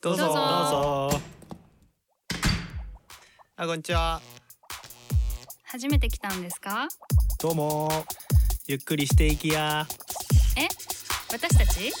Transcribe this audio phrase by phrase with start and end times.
[0.00, 0.26] どうぞ。
[0.26, 0.36] どうぞ。
[0.36, 1.20] どうぞ
[3.56, 4.20] あこんにちは。
[5.64, 6.88] 初めて来たんですか？
[7.40, 7.90] どうも。
[8.66, 9.86] ゆっくりしていきや。
[10.56, 10.68] え？
[11.32, 11.92] 私たち？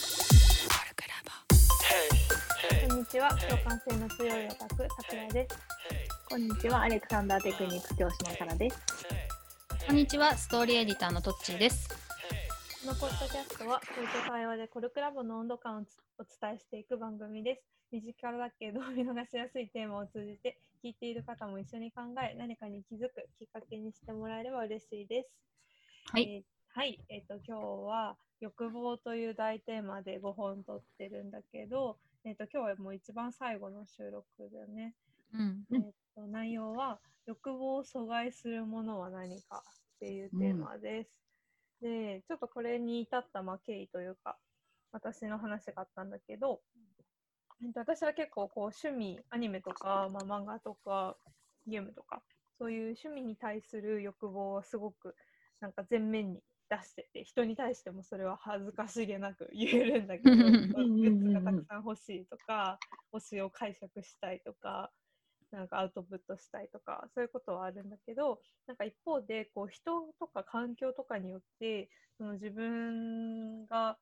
[2.86, 5.58] こんにちは、共感性の強いオタク、桜です。
[6.28, 8.78] こんにちは、アレクサンダーテクニック教師のサラです。
[9.86, 10.36] こんにちは。
[10.36, 11.88] ストーリーエディターのトッチーです
[12.84, 17.62] このポッドキャストは、人と会話でコルクラボの温度感をつお伝えしていく番組です。
[17.90, 25.30] 身近だけど見逃しやすいテーマを通じて、聞いている方も一緒に考え、何かに気づくきっかけにしてもらえれば嬉しいです。
[26.12, 31.96] はいえーはい、えっ、と、今日は欲望という大テーマで5本撮ってるんだけど、
[32.26, 34.92] えっ、と、今日はもう一番最後の収録だよね。
[35.32, 39.64] うんえっと内容は欲望を阻害するものは何か
[39.96, 41.23] っていうテーマです。
[41.84, 44.38] で、ちょっとこれに至ったまあ経緯というか、
[44.90, 46.62] 私の話があったんだけど、
[47.62, 51.16] えっと私は結構こう趣味、アニメとか、まあ、漫画とか
[51.66, 52.22] ゲームとか、
[52.58, 55.14] そういう趣味に対する欲望はすごく
[55.60, 62.78] なんか前面に出してて、人に対してもそれは恥ずかしげなく 言えるんだけど、 グッズがたくさん欲しいとか、
[63.12, 64.90] 推しを解釈したいとか、
[65.54, 71.88] なんかアウトプットしたいとかそういうことはあるんだけどなんか一方でこう人とか環境とかによって
[72.18, 73.96] その自分が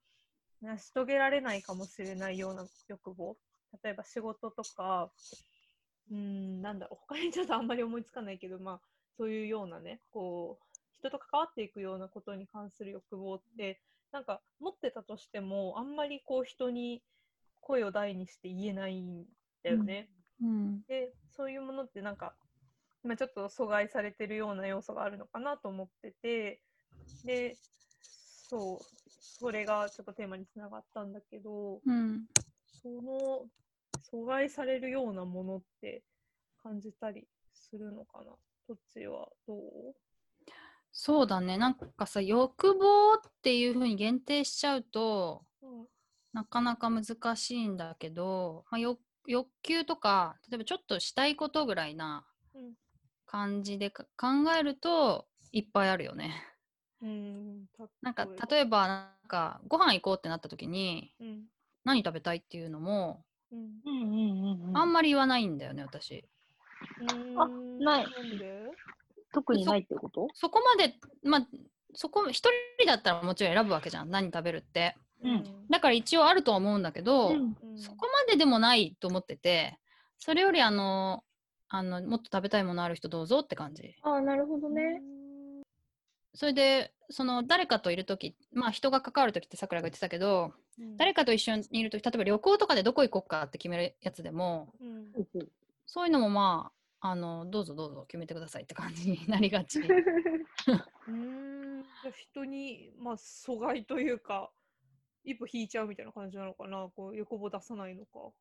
[0.62, 3.36] 成し遂げられないかもしれないような欲望
[3.84, 5.10] 例えば仕事とか
[6.10, 8.80] うんなんだろう他にちょっとあんまり思いつかないけどまあ
[9.18, 10.66] そういうようなねこう
[11.00, 13.80] 人と関わっていくようなことに関する欲望って
[14.12, 17.02] なんか持ってたとしてもあんまりこう人に
[17.60, 19.24] 声を大にして言えないん
[19.62, 20.08] だよね。
[20.42, 20.82] うん。
[20.88, 22.34] でそういうものってなんか、
[23.04, 26.60] まあ、ちょっと阻害されてるような要素があるのかなと思ってて
[27.24, 27.56] で
[28.48, 32.26] そうそれがちょっとテーマにつながったんだけどうん。
[32.82, 33.46] その
[34.10, 36.02] 阻害されるようなものって
[36.62, 38.24] 感じたりするのかな？
[38.68, 39.58] どっちはどう？
[40.90, 41.56] そうだね。
[41.56, 45.86] なんかさ欲望っていうふうに限定しちゃうとうん。
[46.32, 52.24] なかなか難しいんだけど、まあ、欲欲求とか例えばちょっとしたいことぐらいな
[52.54, 52.72] うん。
[53.26, 54.28] 感じでか考
[54.58, 56.34] えるといっぱいあるよね。
[57.00, 57.64] うん
[58.02, 61.44] なんか例えばなんかご飯行こうってなった時にうん。
[61.84, 63.80] 何食べたいっていうのもうん。
[63.84, 64.76] うんうんうんうん。
[64.76, 66.24] あんまり言わないんだよね私。
[67.08, 67.78] あうん。
[67.78, 68.06] ない
[69.32, 70.28] 特にないってこと？
[70.34, 71.46] そこまでまあ
[71.94, 74.10] そこ一人だったらもちろん選ぶわけじゃん。
[74.10, 74.96] 何食べるって。
[75.22, 75.44] うん。
[75.70, 77.34] だから一応あるとは思うんだけど、うん。
[77.36, 79.78] うんそこまででもないと思ってて
[80.18, 81.24] それよりあの
[81.68, 83.96] あのもっと食べたいものある人どうぞって感じ。
[84.02, 85.00] ああ、なるほどね。
[86.34, 90.96] それでその誰かといる時まあ人が関わる時ってさくらが言ってたけどうん。
[90.96, 95.26] 誰かと一緒にいる時例えば旅行とかでどこ行こうかって決めるやつでもうん。
[95.86, 99.80] そういうのもまああのどうぞどうぞ決めてくださいって感じに なりがち。
[101.08, 101.82] うーん。
[101.82, 104.50] じゃあ人に、まあ、阻害というか、
[105.24, 108.32] 一歩引いちゃうみたいな感じなのかな、こう欲望出さないのか。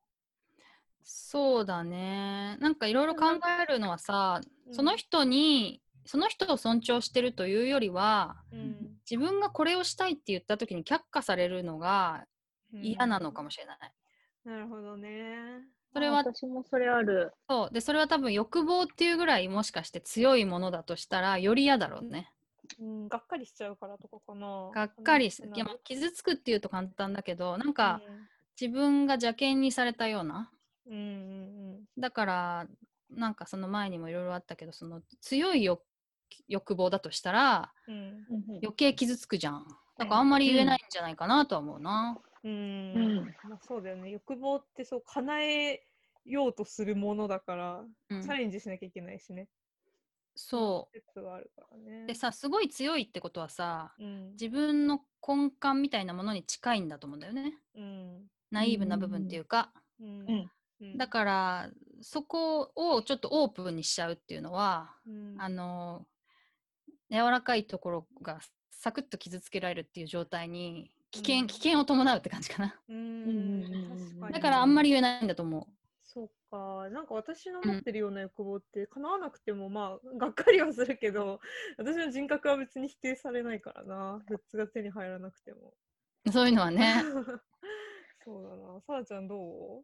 [1.04, 3.24] そうだねなんかいろいろ考
[3.60, 8.76] えるのはさ、うんその人にその人を尊重してるというよりはうん
[9.10, 12.24] 自分がこれをしたいって言った時に却下されるのが
[12.72, 13.78] 嫌なのかもしれない。
[14.44, 15.64] なるほどね。
[15.92, 17.32] それは私もそれある。
[17.48, 22.32] そうでそれは多分欲望っていうぐらいもしかして強いものだとしたらより嫌だろうね。
[22.80, 24.70] うん、がっかりしちゃうからとかかな。
[24.74, 28.28] がっかりするいやまあ傷つくっていうと簡単だけどなんかうん
[28.60, 30.50] 自分が邪険にされたような
[30.86, 32.66] うんうんだから
[33.10, 35.82] なんかその前にもいろいろあったけどその強い欲
[36.48, 37.94] 欲望だとしたらうん。
[37.94, 39.66] うん余計傷つくじゃん。
[39.98, 42.18] だからあんまり言えないんじゃないかなとは思うな。
[42.44, 44.10] うんうんまあ、そうだよね。
[44.10, 45.86] 欲望ってそう叶え
[46.24, 49.48] ようとするものだから、うんチャレンジしなきゃいけないしね。
[50.34, 52.04] そ説はあるからね。
[52.04, 52.06] う。
[52.06, 57.54] でさすごい強いってことはさうん、自分の根幹みたいなものに近いんだと思うんだよね。
[57.76, 59.72] うん、ナイーブな部分っていうか。
[60.00, 60.50] うん、うん。
[60.80, 60.98] うん。
[60.98, 61.70] だから
[62.00, 65.36] そこをちょっとオープンにしちゃうっていうのは、うん。
[65.38, 66.06] あの
[67.10, 68.40] 柔らかいところが
[68.70, 71.46] サクッと傷つけられるっていう状態に危険,、うん。
[71.46, 72.74] 危険を伴うって感じかな。
[74.30, 75.68] だからあんまり言えないんだと思
[76.12, 81.40] そうか、なんか私の持ってるような欲望って叶わなくても、まあ、 がっかりはするけど、
[81.78, 85.74] 私の人格は別に否定されないからな、グッズが手に入らなくても。
[86.26, 86.30] う。
[86.30, 87.02] そういうのはね。
[88.24, 89.82] そうだな、さらちゃんど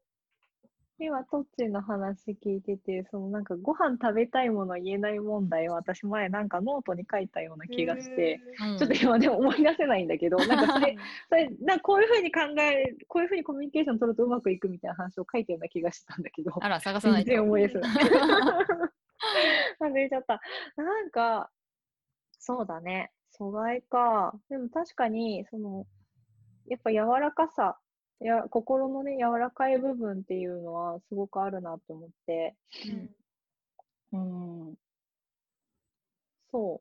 [1.00, 10.96] 今、トッチーの話聞いてて、そのなんかご飯食べたいもの言えない問題を私前なんかノートに書いたような気がして、うんちょっと今でも思い出せないんだけど、 なんかそれ、
[11.28, 17.28] それなこういうふうに考え、こういうふうにコミュニケーション取るとうまくいくみたいな話を書いてるような気がしてたんだけど、あら、探さないと。
[17.28, 17.90] 全然思い出せない。
[19.80, 20.40] 忘れちゃった。
[20.76, 21.50] なんか、
[22.38, 23.12] そうだね。
[23.38, 24.34] 阻害か。
[24.48, 25.86] でも確かに、その、
[26.66, 27.78] やっぱ柔らかさ、
[28.20, 33.14] や心のね、柔らかい部分っていうのはすごくあるなと思って、うん
[34.12, 34.16] う
[34.72, 34.78] ん。
[36.50, 36.80] そう。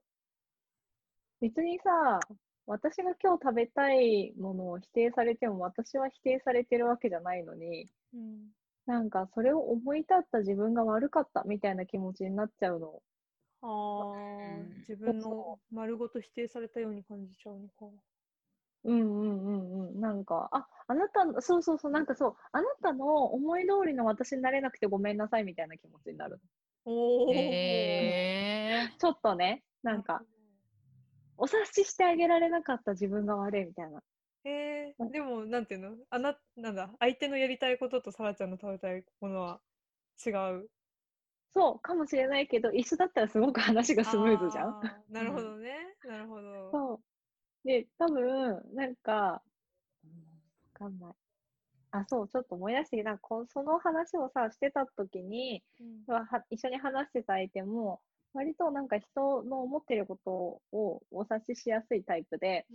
[1.42, 2.20] 別にさ、
[2.66, 8.52] 私が今日食べたいものを否定されても、私は否定されてるわけじゃないのに、うん
[8.86, 13.04] なんかそれを思い立った自分が悪かったみたいな気持ちになっちゃうの。
[13.62, 17.88] あーうん自分の丸ごと否定されたように感じちゃうのか。
[18.88, 20.00] うんうんうんうん。
[20.00, 26.40] なんか、あ、あなたの、そうそうそう、なんかそう、あなたの思い通りの私になれなくてごめんなさいみたいな気持ちになる。
[26.86, 30.24] おーへちょっとね、なんか、
[31.38, 34.02] お察ししてあげられなかった自分が悪いみたいな。
[34.46, 35.98] えー、うんでも、なんていうの？
[36.10, 39.60] あな、なんだ、相手のやりたいこととさらちゃんの食べたいものは
[40.26, 40.70] 違う。
[41.54, 44.80] そう、かもしれないけど、一緒だったらすごく話がスムーズじゃん。
[45.12, 45.76] なるほどね。
[46.06, 46.72] なるほど。
[46.72, 47.07] そう。
[47.68, 49.42] で、多分、なんか、わ
[50.74, 51.14] かんない。
[51.92, 53.18] あ、そう、ちょっと思い出してきた。
[53.18, 55.98] こその話をさ、してた時に、うん
[56.50, 58.00] 一緒に話してた相手も、
[58.34, 62.66] 割となんか人の思ってることをお察ししやすいタイプで、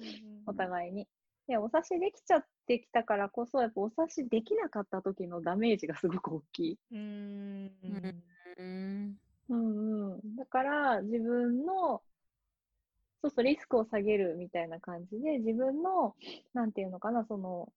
[0.47, 1.09] お互いに。
[1.47, 6.79] で、お察しできちゃってきたからこそ、やっぱお察しできなかった時のダメージがすごく大きい。
[6.91, 7.73] うーん。
[7.87, 9.07] うん
[9.49, 10.37] うんうん。
[10.37, 12.03] だから、自分の、
[13.23, 16.17] そうそう、リスクを下げるみたいな感じで、自分の、
[16.55, 17.73] なんていうのかな、その、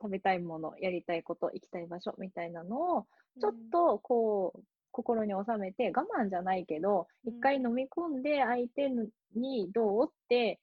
[0.00, 3.06] 食べたいもの、やりたいこと、行きたい場所みたいなのを、
[3.40, 8.88] ちょっとこう、心に収めて、我慢じゃないけど、うん一回飲み込んで、相手
[9.34, 10.60] にどうって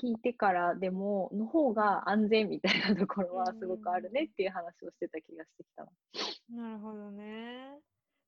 [0.00, 5.90] 聞いてからでも、の方が安全みたいなところはすごくあるねっていう話をしてた気がしてきたの。
[6.56, 7.80] なるほどね。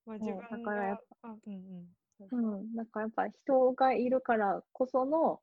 [0.04, 1.86] まあ、自分だからやっが、あ、うんうん。
[2.30, 5.40] うん、なんかやっぱ人がいるからこその、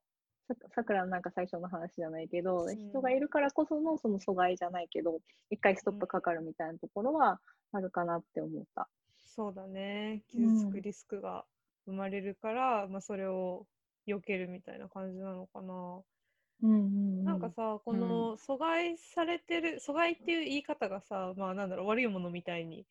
[0.48, 7.40] ささくらのなんか最初の話じゃないけど、うん人がいるからこそのその阻害じゃないけど、一回ストップかかるみたいなところは
[7.72, 8.88] あるかなって思った。
[9.26, 10.22] そうだね。
[10.34, 11.44] うん傷つくリスクが
[11.86, 13.66] 生まれるから、まあ、それを
[14.06, 16.00] 避けるみたいな感じなのかな。
[16.62, 16.76] うんう
[17.22, 22.86] んなんかさ、この阻害されてる、阻害っていう言い方がさ、まあなんだろう、悪いものみたいに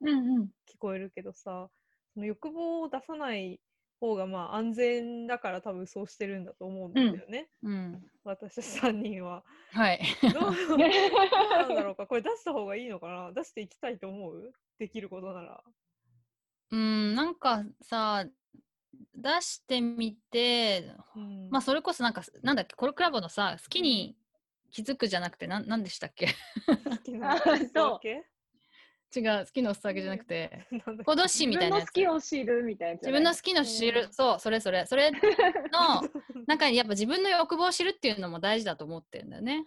[0.00, 0.42] うんうん。
[0.68, 1.68] 聞こえるけどさ、
[2.14, 3.60] その欲望を出さない
[4.00, 7.48] 方がまあ安全だから多分そうしてるんだと思うんだよね。
[7.62, 8.02] うん。
[8.24, 9.44] 私3人は。
[9.72, 10.00] はい。
[10.22, 13.32] どうどうなんだろうか これ出した方がいいのかな？
[13.32, 14.52] 出していきたいと思う？
[14.78, 15.62] できることなら。
[16.72, 18.24] うん、なんかさ、
[19.14, 20.84] 出してみて、
[21.16, 24.16] うんまあそれこそなんか、なんだっけ、コルクラボのさ、好きに
[24.70, 26.28] 気づくじゃなくて、なんなんでしたっけ？
[26.88, 28.00] 好きなあそう
[29.14, 30.66] 違う、好きのおすわけじゃなくて、
[31.04, 31.88] 行動心みたいなやつ。
[31.94, 32.94] 自分の好きを知るみたいな。
[32.94, 34.86] 自分の好きの知る、そう、それそれ。
[34.86, 35.18] それの
[36.46, 39.64] 中にやっぱ自分の欲望を知るっていうのも大事だと思ってるんだよね。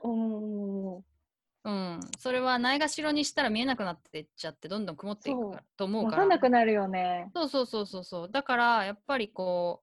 [1.65, 1.99] うん。
[2.19, 5.39] それはないがしろにしたら見えなくなっていっちゃって、どんどん曇っていく
[5.77, 6.17] と思うから。
[6.17, 7.29] わかんなくなるよね。
[7.33, 8.31] そうそうそうそうそう。
[8.31, 9.81] だから、やっぱりこ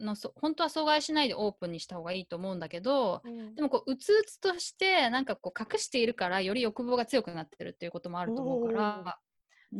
[0.00, 9.18] のそ本当は阻害しないでオープンにした方がいいと思うんだけど、うんでもこう、うつうつとして、なんかこう、隠しているから、より欲望が強くなってるっていうこともあると思うから、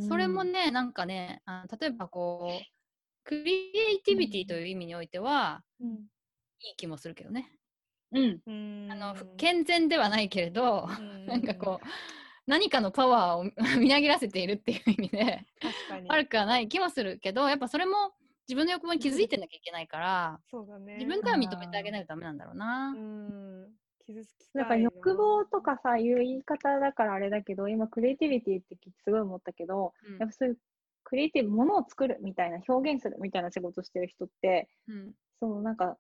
[0.09, 2.65] それもね、なんかね、あ例えばこう、
[3.25, 5.99] クリエイティビティという意味においては、うん
[6.63, 7.51] いい気もするけどね。
[8.13, 8.41] うん。
[8.47, 11.87] うんあの、ふ健全ではないけれど、うんなんかこう、
[12.47, 15.47] 何かのパワーを みなぎらせているっていう意味で。
[16.09, 18.13] 悪くはない気もするけど、やっぱそれも
[18.51, 20.97] 自分の欲望に気づいてなきゃいけないから、そうだね。
[20.97, 22.99] 自分から認めてあげないとダメなんだろうなう。
[22.99, 23.69] ん。
[24.05, 30.59] 傷つきたいなんか欲望とかさ、いう言い方だからあれだけど、今クリエイティビティって聞いてすごい思ったけど、うんやっぱそういう
[31.05, 35.97] クリエイティブ、ものを作るみたいな、表現するみたいな仕事してる人って、うんそのなんか、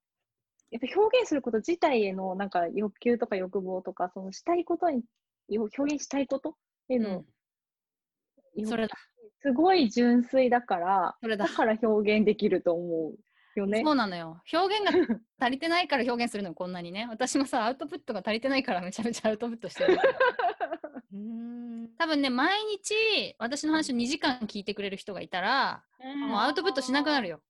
[0.72, 5.04] やっぱ表現すること自体へのなんか欲求とか欲望とか、そのしたいことに、
[5.48, 6.56] よ表現したいこと
[6.88, 8.96] への、うんそれだ。
[9.42, 13.82] すごい純粋だから、それだだから表現できると思うよね。
[13.84, 14.40] そうなのよ。
[14.52, 17.06] 表現が足りてないから表現するのこんなにね。
[17.10, 19.98] 私もさ、アウトプットが足りてないからめちゃめちゃアウトプットしてる。
[21.12, 21.88] うん。
[21.98, 25.84] 多分ね、毎日私の話を2時間聞いてくれる人がいたら、
[26.28, 27.40] もうアウトプットしなくなるよ。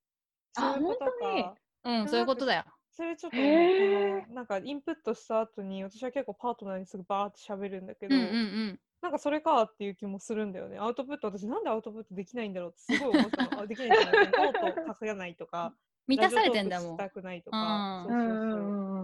[0.57, 1.55] あ本当にか。
[1.85, 2.65] うん、そういうことだよ。
[2.93, 8.81] それちょっとね、なんかインプットした後に私は結構パートナーにすぐバーって喋るんだけど、うんうんうん。
[9.03, 10.79] なんかそれかっていう気もするんだよね。
[10.79, 13.61] アウトプット、私なんでアウトプットできないんだろうってすごい思ってたの。
[13.63, 15.75] あできないんだろうノート書かないとか、
[16.07, 18.07] 満たされてんだもんしたくないとか。
[18.09, 18.57] うんそうそうそ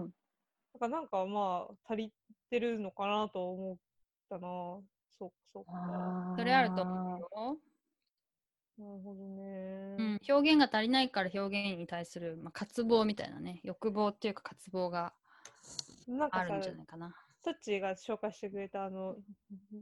[0.03, 0.13] う。
[0.73, 2.13] だからなんかまあ、足り
[2.49, 3.77] てるのかなと思っ
[4.29, 4.47] たな。
[5.17, 5.71] そうそうか。
[5.71, 7.57] なそれあると思うよ、
[8.77, 9.95] るほどね。
[9.97, 15.13] うん、表現が足りないから表現に対する、まあ、渇望みたいなね欲望っていうか渇望が
[16.07, 17.15] なんかさあるんじゃないかな
[17.47, 19.15] トッチーが紹介してくれたあの、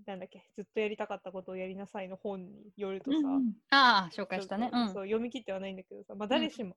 [0.06, 3.18] なんだっけ、ずっとやりたかったことをやりなさいの本によるとさ、
[3.72, 4.70] ああ紹介したね。
[4.72, 4.88] そううん。
[4.88, 6.76] そう読み切ってはないんだけどさ、まあ、誰しも、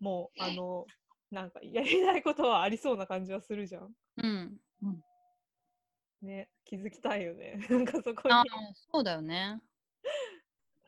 [0.00, 0.86] もうあの
[1.30, 3.90] なんかやりたいことはありそうな感じはするじゃん。
[4.22, 4.58] うん。
[6.22, 7.58] ね、気づきたいよね。
[7.68, 8.34] なんかそこに。
[8.34, 8.42] あ。
[8.90, 9.60] そうだよね。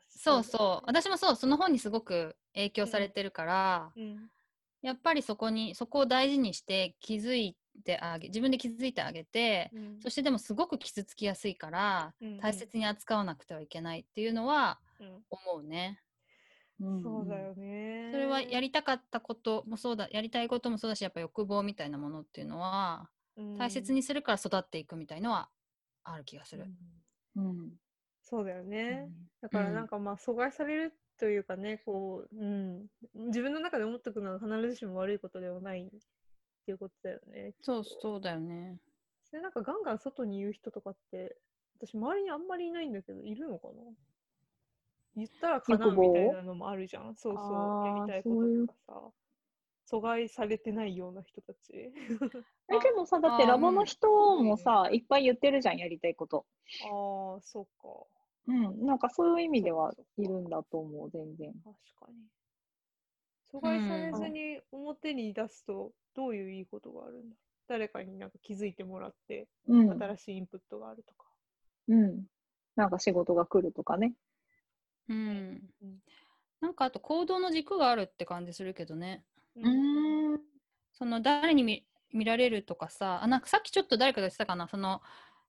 [0.09, 0.85] そうそう。
[0.87, 4.31] 私もそうその本にすごく影響されてるから、うん。
[4.81, 16.01] やっぱりそこにそこを大事にして気づいてあげ自分で気づいてあげて、うんそしてでもすごく傷つきやすいから、うんうん大切に扱わなくてはいけないっていうのはうん思うね。
[16.79, 18.09] そうだよね。
[18.11, 23.09] それはやりたかったこともそうだやりたいこともそうだしやっぱ欲望みたいなものっていうのは
[23.57, 25.49] 大切ににするから育っていくみたいのは
[26.03, 26.65] ある気がする。
[27.35, 27.71] うん。
[28.21, 29.09] そうだよね。
[29.41, 32.87] だからなんかまあ阻害されるというかね、こう、うん、
[33.27, 35.89] 自分の中で思っておくのは必ずしも悪いことではない
[36.63, 37.53] っていうことだよね。
[37.61, 38.79] そうそうだよね。
[39.25, 41.35] それなんかガンガン外に言う人とかって、
[41.77, 43.73] 私周りにあんまりいないんだけど、いるのかな？
[45.15, 47.15] 言ったらかなみたいなのもあるじゃん。
[47.15, 49.97] そうそう、やりたいこととかさ。
[49.97, 51.73] 阻害されてないような人たち。
[52.71, 54.07] え、でもさ、 だってあラボの人
[54.41, 56.45] もさ、いっぱい言ってるじゃん、やりたいこと。
[56.83, 58.07] ああ、そうか。
[58.47, 58.85] うん。
[58.85, 61.53] なんかそういう意味ではいるんだと思う、全然。
[61.63, 62.17] 確かに。
[63.53, 67.35] 阻害されずに表に出すとどういういいことがあるんだ
[67.67, 69.89] 誰かになんか気づいてもらってうん。
[70.01, 71.25] 新しいインプットがあるとか。
[71.87, 72.23] うん。
[72.75, 74.13] なんか仕事が来るとかね。
[75.07, 75.17] うん
[75.81, 75.99] うん。
[76.61, 79.23] なんかあと行動の軸があるって感じするけどね。
[79.59, 80.39] ん。
[80.93, 85.01] その誰に見見られるとかさあなんかさっきちょっと誰かが言ってたかなその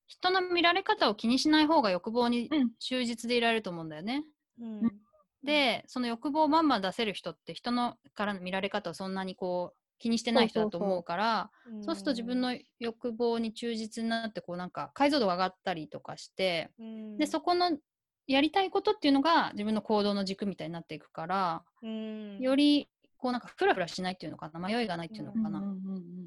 [0.07, 4.25] 人の見られ方を気にしない方が欲望にうん忠実でいられると思うんだよね。
[4.61, 5.04] うん。
[5.45, 11.95] でその欲望をまんま出せる人って人のからの見られ方をそんなにこう気にしてない人だと思うからうんそう。
[11.95, 17.19] すると自分の欲望に忠実になってこうなんか解像度が上がったりとかしてうん。
[17.19, 17.79] でそこの
[18.27, 22.39] やりたいことっていうのが自分の行動の軸みたいになっていくからうん。
[22.39, 25.63] よりこうなんかフラフラしないっていうのかな迷いがないっていうのかな、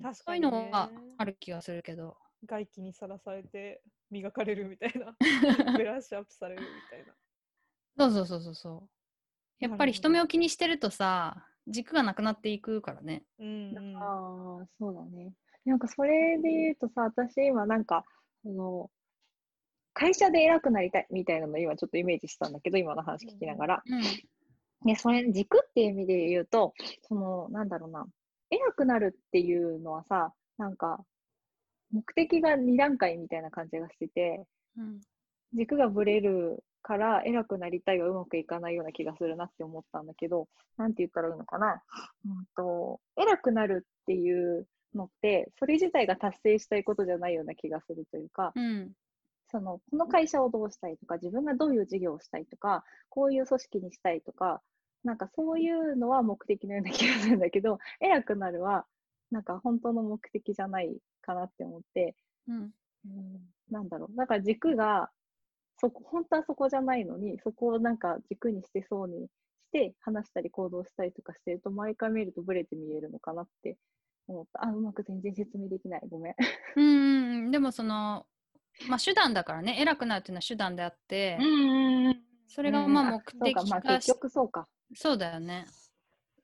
[0.01, 0.71] 確そういうのかにね。
[0.71, 2.17] はある気がするけど。
[2.45, 5.15] 外気にさらされて磨かれるみたいな。
[5.77, 7.13] ブラッシュアップされるみたいな。
[8.00, 8.89] そうそうそうそうそう
[9.59, 13.23] やっぱり人目を気にしてるとさ軸がなくなっていくからね。
[13.39, 13.77] うん。
[13.77, 15.33] うんああ、そうだね。
[15.65, 18.05] なんかそれで言うとさ、私今なんか、
[18.43, 18.89] その、
[19.93, 23.83] 会社で偉くなりたいみたいなの今ちょっとイメージしたんだけど、今の話聞きながら。
[23.85, 24.01] うん
[24.85, 26.73] ね、それ軸っていう意味で言うと、
[27.07, 28.05] その、なんだろうな、
[28.51, 31.03] 偉くなるっていうのはさ、なんか、
[31.91, 34.45] 目的が2段階みたいな感じがしてて、
[34.77, 35.01] うん。
[35.53, 41.84] 軸がぶれるから偉くなりたいがうまくいかないような気がするなって思ったんだけど、なんて言ったらいいのかな。
[42.25, 44.65] うんと、偉くなるっていう
[44.96, 48.94] のって、それ自体が達成したいことじゃないような気がするというか、うん
[49.50, 54.62] その、この会社をどうしたいとか、自分がどういう事業をしたいとか、こういう組織にしたいとか、
[55.03, 58.86] なんかそういうのは目的のような気がするんだけど、偉くなるは、
[59.32, 62.15] なんか本当の目的じゃないかなって思って、
[62.48, 62.72] うん
[63.06, 63.39] うん、
[63.70, 64.15] なんだろう。
[64.15, 65.10] だから軸が、
[65.79, 69.29] そこ、本当はそこじゃないのに、そこをなんか軸にしてそうにし
[69.72, 73.77] て、話したり行動したりとかしてると、毎回見るとブレて見えるのかなって
[74.27, 74.65] 思った。
[74.65, 76.01] あ、うまく全然説明できない。
[76.10, 76.36] ごめん。
[76.75, 78.25] うんうんうんでもその
[78.88, 82.15] まあ手段だからね偉くなるっていうのは手段であって、ん
[82.48, 84.67] それがまあ目的か、まあ化し結局そうか。
[84.96, 85.65] そうだよね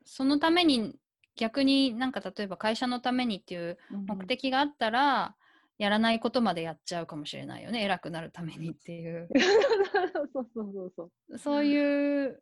[0.03, 0.95] そのために
[1.37, 5.35] 逆になんか例えば会社のためにっていう目的があったら、
[5.77, 9.27] やらないことまでやっちゃうかもしれないよね偉くなるためにっていう
[10.13, 11.37] そうそうそうそう。
[11.37, 12.41] そういう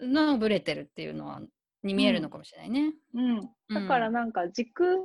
[0.00, 1.40] のがブレてるっていうのは
[1.82, 2.94] に見えるのかもしれないね。
[3.14, 4.98] うん、だからなんか軸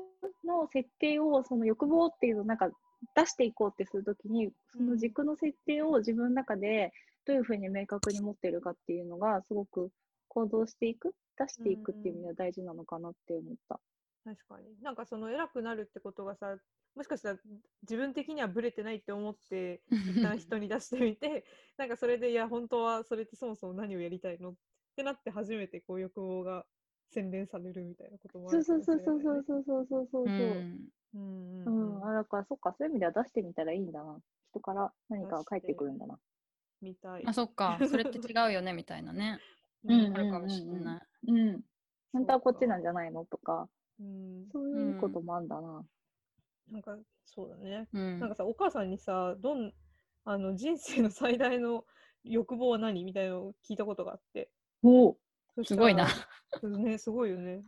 [0.46, 2.72] の設定をその欲望っていうのをなんか
[3.16, 6.92] 出していこうってするときにその軸の設定を自分の中で
[7.26, 9.92] どういうふうに明確に持ってるかっていうのがすごく
[10.30, 13.80] 行動していく出していくっていう意味では大事なのかなって思った。
[14.24, 14.82] 確かに。
[14.82, 16.56] なんかその偉くなるってことがさ、
[16.96, 17.40] もしかしたら
[17.84, 21.46] 自分的にはブレてないって思って、 一旦人に出してみて、
[21.78, 24.56] なんかそれで、いや、本当はそれってそもそも何をやりたいのっ
[24.96, 26.66] てなって初めてこう欲望が
[27.10, 29.00] 洗練されるみたいなこともあそうるかそうそう。
[29.00, 30.26] そうそうそうそうそうそう。
[30.28, 34.22] うんうんうん、あだからそっかそういう意味では出してみたらいいんだな。
[34.52, 36.20] 人から何かが返ってくるんだな。
[36.82, 37.24] みたい。
[37.26, 37.80] あ、そっか。
[37.90, 39.40] それって違うよね、みたいなね。
[39.84, 41.32] うんあるかもしれない。
[41.32, 41.62] うん。
[42.12, 43.70] 本当はこっちなんじゃないのとか、
[44.00, 44.50] うん。
[44.52, 45.84] そういうこともあんだな。
[46.72, 47.88] なんか、そうだね。
[47.94, 49.74] うんなんかさ、お母さんにさ、どん、
[50.26, 51.86] あの、人生の最大の
[52.24, 53.04] 欲望は何？
[53.04, 54.50] みたいなのを聞いたことがあって。
[54.84, 55.16] お
[55.64, 56.08] すごいな
[56.64, 57.64] ね、すごいよね。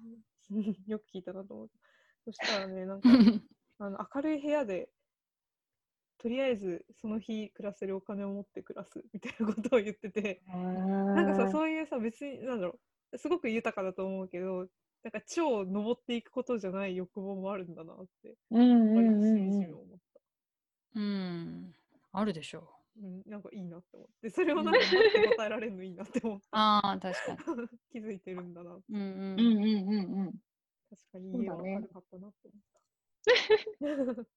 [0.87, 1.73] よく聞いたなと思って。
[2.25, 3.09] そしたらね、 なんか、
[3.79, 4.89] あの明るい部屋で、
[6.17, 12.79] とりあえずその日暮らせるお金を持って暮らすみたいなことを言ってて、ななんかさ、そういうさ、別に、なんだろ
[13.11, 14.67] う、すごく豊かだと思うけど、
[15.03, 19.73] なんか超登っていくことじゃない欲望もあるんだなって、うんうん割としうんみじみうん。
[19.73, 20.19] 思った。
[20.95, 21.75] うん。
[22.13, 22.81] あるでしょう。
[23.03, 26.47] うん、なんかいいなって思って、それをなんか待って答えられるのいいなって思った。
[26.51, 27.67] ああ、確かに。
[27.91, 28.71] 気づいてるんだな。
[28.73, 28.99] うんうん。
[28.99, 30.33] うんうんうんうん。
[30.89, 34.25] 確かにそうだね家は軽かったなって思った。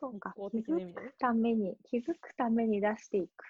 [0.00, 0.34] そうか。
[0.34, 3.44] 気づくために、気づくために出していく。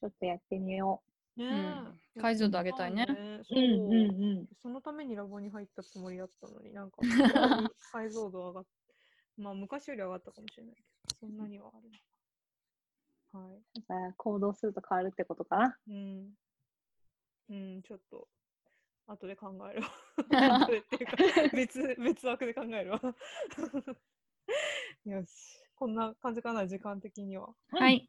[0.00, 1.02] ちょっとやってみよ
[1.36, 3.44] ねんえ解像度上げたいねう。
[3.44, 4.48] そううんうんうん。
[4.60, 6.98] そのためにラボに入ったつもりだったのに、なんか、
[7.90, 8.64] 解像度上がっ
[9.38, 10.88] まあ、昔より上がったかもしれないけど、
[11.20, 13.46] そんなにはあるのか。
[13.46, 13.80] はい。
[13.80, 15.78] だから行動すると変わるってことかな。
[15.88, 16.30] うん。
[17.50, 18.28] うん、ちょっと、
[19.06, 19.90] 後で考えるわ。
[20.66, 21.16] 後でっていうか、
[21.56, 23.00] 別、別枠で考えるわ。
[25.04, 25.58] よし。
[25.74, 27.54] こんな感じかな、時間的には。
[27.70, 28.08] はい。